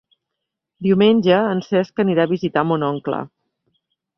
[0.87, 3.21] Diumenge en Cesc anirà a visitar mon oncle.